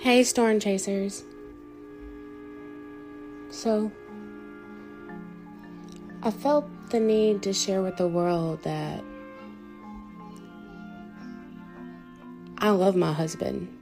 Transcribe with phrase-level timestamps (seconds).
[0.00, 1.24] Hey, Storm Chasers.
[3.50, 3.90] So,
[6.22, 9.02] I felt the need to share with the world that
[12.58, 13.76] I love my husband.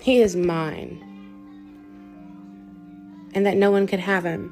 [0.00, 0.98] He is mine.
[3.34, 4.50] And that no one could have him.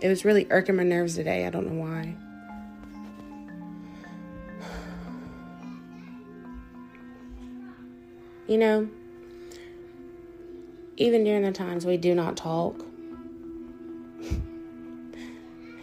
[0.00, 1.46] It was really irking my nerves today.
[1.46, 2.16] I don't know why.
[8.48, 8.88] You know,
[10.98, 12.84] even during the times we do not talk,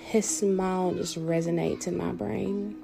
[0.01, 2.75] his smile just resonates in my brain.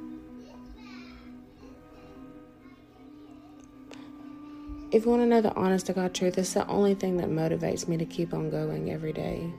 [4.92, 7.30] If you want to know the honest to God truth, it's the only thing that
[7.30, 9.52] motivates me to keep on going every day,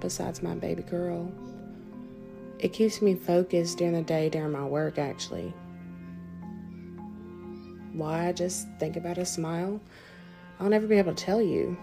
[0.00, 1.32] besides my baby girl.
[2.60, 5.52] It keeps me focused during the day, during my work, actually.
[7.92, 9.80] Why I just think about a smile,
[10.60, 11.76] I'll never be able to tell you.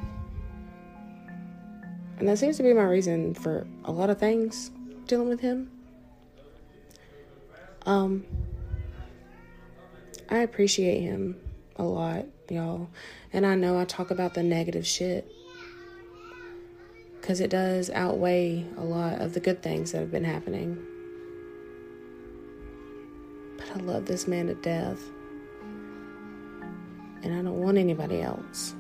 [2.22, 4.70] And that seems to be my reason for a lot of things
[5.08, 5.72] dealing with him.
[7.88, 8.28] Um,
[10.30, 11.42] I appreciate him
[11.78, 12.90] a lot, y'all.
[13.34, 15.32] And I know I talk about the negative shit
[17.20, 20.78] because it does outweigh a lot of the good things that have been happening.
[23.58, 25.02] But I love this man to death.
[27.24, 28.76] And I don't want anybody else.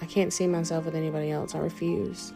[0.00, 1.54] I can't see myself with anybody else.
[1.54, 2.32] I refuse.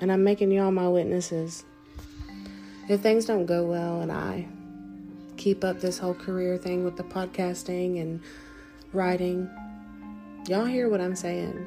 [0.00, 1.64] And I'm making y'all my witnesses.
[2.88, 4.46] If things don't go well and I
[5.36, 8.20] keep up this whole career thing with the podcasting and
[8.92, 9.50] writing,
[10.48, 11.64] y'all hear what I'm saying.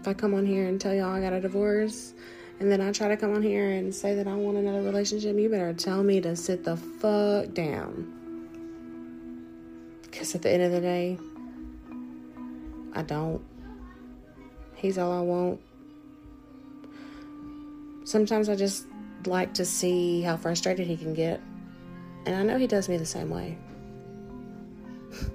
[0.00, 2.14] If I come on here and tell y'all I got a divorce,
[2.58, 5.36] and then I try to come on here and say that I want another relationship,
[5.36, 8.12] you better tell me to sit the fuck down.
[10.02, 11.18] Because at the end of the day,
[12.96, 13.42] I don't.
[14.74, 15.60] He's all I want.
[18.04, 18.86] Sometimes I just
[19.26, 21.40] like to see how frustrated he can get.
[22.24, 23.58] And I know he does me the same way.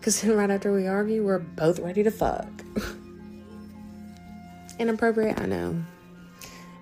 [0.00, 2.46] Because right after we argue, we're both ready to fuck.
[4.78, 5.82] Inappropriate, I know.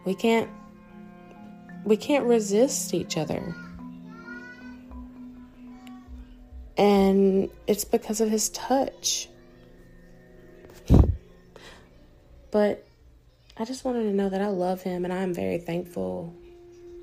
[0.05, 0.51] We can't
[1.85, 3.55] we can't resist each other.
[6.77, 9.29] And it's because of his touch.
[12.51, 12.87] But
[13.57, 16.35] I just wanted to know that I love him and I'm very thankful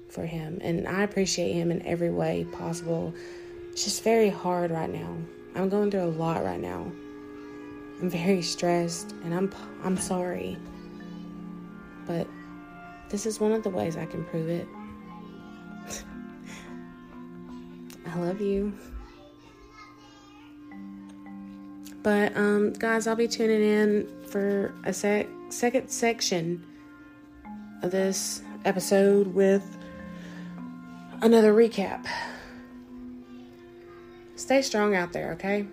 [0.10, 3.14] for him and I appreciate him in every way possible.
[3.72, 5.16] It's just very hard right now.
[5.56, 6.92] I'm going through a lot right now.
[8.02, 9.54] I'm very stressed and I'm
[9.84, 10.58] I'm sorry.
[12.06, 12.28] But
[13.10, 14.68] this is one of the ways I can prove it.
[18.08, 18.74] I love you.
[22.02, 26.66] But um guys, I'll be tuning in for a sec second section
[27.82, 29.78] of this episode with
[31.22, 32.06] another recap.
[34.36, 35.68] Stay strong out there, okay?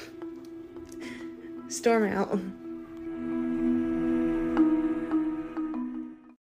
[1.68, 2.38] Storm out.